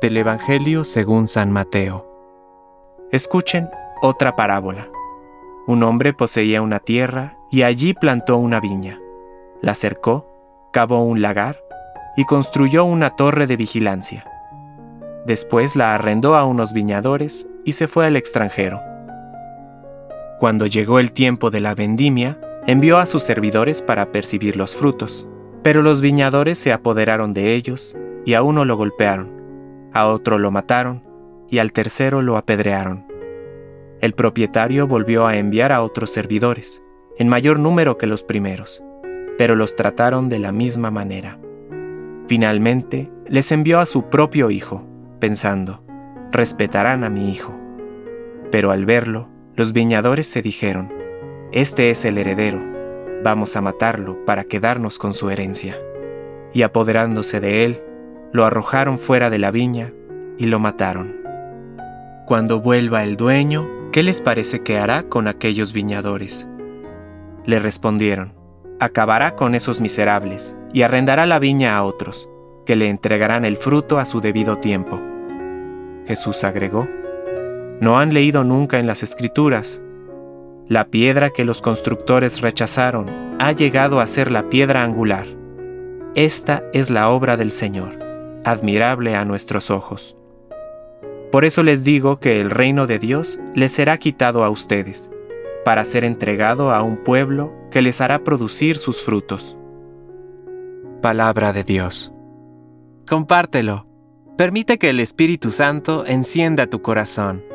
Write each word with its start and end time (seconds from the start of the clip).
Del 0.00 0.16
Evangelio 0.16 0.84
según 0.84 1.26
San 1.26 1.52
Mateo. 1.52 2.06
Escuchen 3.10 3.68
otra 4.00 4.34
parábola. 4.34 4.88
Un 5.66 5.82
hombre 5.82 6.12
poseía 6.12 6.62
una 6.62 6.80
tierra 6.80 7.36
y 7.50 7.62
allí 7.62 7.94
plantó 7.94 8.36
una 8.36 8.60
viña. 8.60 9.00
La 9.60 9.74
cercó, 9.74 10.26
cavó 10.72 11.04
un 11.04 11.22
lagar 11.22 11.60
y 12.16 12.24
construyó 12.24 12.84
una 12.84 13.10
torre 13.10 13.46
de 13.46 13.56
vigilancia. 13.56 14.24
Después 15.26 15.76
la 15.76 15.94
arrendó 15.94 16.34
a 16.34 16.44
unos 16.44 16.72
viñadores 16.72 17.48
y 17.64 17.72
se 17.72 17.86
fue 17.86 18.06
al 18.06 18.16
extranjero. 18.16 18.80
Cuando 20.40 20.66
llegó 20.66 20.98
el 20.98 21.12
tiempo 21.12 21.50
de 21.50 21.60
la 21.60 21.74
vendimia, 21.74 22.40
envió 22.66 22.98
a 22.98 23.06
sus 23.06 23.22
servidores 23.22 23.82
para 23.82 24.10
percibir 24.10 24.56
los 24.56 24.74
frutos. 24.74 25.28
Pero 25.62 25.82
los 25.82 26.00
viñadores 26.00 26.58
se 26.58 26.72
apoderaron 26.72 27.34
de 27.34 27.54
ellos 27.54 27.96
y 28.24 28.34
a 28.34 28.42
uno 28.42 28.64
lo 28.64 28.76
golpearon, 28.76 29.41
a 29.92 30.06
otro 30.06 30.38
lo 30.38 30.50
mataron 30.50 31.02
y 31.48 31.58
al 31.58 31.72
tercero 31.72 32.22
lo 32.22 32.36
apedrearon. 32.36 33.06
El 34.00 34.14
propietario 34.14 34.86
volvió 34.86 35.26
a 35.26 35.36
enviar 35.36 35.70
a 35.70 35.82
otros 35.82 36.10
servidores, 36.10 36.82
en 37.18 37.28
mayor 37.28 37.58
número 37.58 37.98
que 37.98 38.06
los 38.06 38.22
primeros, 38.22 38.82
pero 39.38 39.54
los 39.54 39.76
trataron 39.76 40.28
de 40.28 40.38
la 40.38 40.50
misma 40.50 40.90
manera. 40.90 41.38
Finalmente, 42.26 43.10
les 43.28 43.52
envió 43.52 43.80
a 43.80 43.86
su 43.86 44.08
propio 44.08 44.50
hijo, 44.50 44.84
pensando, 45.20 45.84
respetarán 46.32 47.04
a 47.04 47.10
mi 47.10 47.30
hijo. 47.30 47.54
Pero 48.50 48.70
al 48.70 48.86
verlo, 48.86 49.28
los 49.54 49.72
viñadores 49.72 50.26
se 50.26 50.42
dijeron, 50.42 50.92
Este 51.52 51.90
es 51.90 52.04
el 52.04 52.18
heredero, 52.18 52.60
vamos 53.22 53.56
a 53.56 53.60
matarlo 53.60 54.24
para 54.24 54.44
quedarnos 54.44 54.98
con 54.98 55.14
su 55.14 55.30
herencia. 55.30 55.76
Y 56.54 56.62
apoderándose 56.62 57.40
de 57.40 57.64
él, 57.64 57.82
lo 58.32 58.44
arrojaron 58.44 58.98
fuera 58.98 59.30
de 59.30 59.38
la 59.38 59.50
viña 59.50 59.92
y 60.38 60.46
lo 60.46 60.58
mataron. 60.58 61.16
Cuando 62.26 62.60
vuelva 62.60 63.04
el 63.04 63.16
dueño, 63.16 63.68
¿qué 63.92 64.02
les 64.02 64.22
parece 64.22 64.62
que 64.62 64.78
hará 64.78 65.02
con 65.02 65.28
aquellos 65.28 65.72
viñadores? 65.72 66.48
Le 67.44 67.58
respondieron, 67.58 68.34
acabará 68.80 69.36
con 69.36 69.54
esos 69.54 69.80
miserables 69.80 70.56
y 70.72 70.82
arrendará 70.82 71.26
la 71.26 71.38
viña 71.38 71.76
a 71.76 71.82
otros, 71.82 72.28
que 72.64 72.76
le 72.76 72.88
entregarán 72.88 73.44
el 73.44 73.56
fruto 73.56 73.98
a 73.98 74.04
su 74.04 74.20
debido 74.20 74.56
tiempo. 74.56 75.00
Jesús 76.06 76.44
agregó, 76.44 76.88
¿no 77.80 77.98
han 77.98 78.14
leído 78.14 78.44
nunca 78.44 78.78
en 78.78 78.86
las 78.86 79.02
escrituras? 79.02 79.82
La 80.68 80.86
piedra 80.86 81.30
que 81.30 81.44
los 81.44 81.60
constructores 81.60 82.40
rechazaron 82.40 83.36
ha 83.38 83.52
llegado 83.52 84.00
a 84.00 84.06
ser 84.06 84.30
la 84.30 84.48
piedra 84.48 84.84
angular. 84.84 85.26
Esta 86.14 86.62
es 86.72 86.90
la 86.90 87.10
obra 87.10 87.36
del 87.36 87.50
Señor, 87.50 87.98
admirable 88.44 89.14
a 89.14 89.24
nuestros 89.24 89.70
ojos. 89.70 90.16
Por 91.30 91.44
eso 91.44 91.62
les 91.62 91.84
digo 91.84 92.18
que 92.18 92.40
el 92.40 92.50
reino 92.50 92.86
de 92.86 92.98
Dios 92.98 93.40
les 93.54 93.72
será 93.72 93.98
quitado 93.98 94.44
a 94.44 94.50
ustedes, 94.50 95.10
para 95.64 95.84
ser 95.84 96.04
entregado 96.04 96.72
a 96.72 96.82
un 96.82 96.96
pueblo 96.96 97.52
que 97.70 97.82
les 97.82 98.00
hará 98.00 98.24
producir 98.24 98.76
sus 98.76 99.00
frutos. 99.00 99.56
Palabra 101.00 101.52
de 101.52 101.64
Dios. 101.64 102.12
Compártelo. 103.08 103.86
Permite 104.36 104.78
que 104.78 104.90
el 104.90 105.00
Espíritu 105.00 105.50
Santo 105.50 106.04
encienda 106.06 106.66
tu 106.66 106.82
corazón 106.82 107.51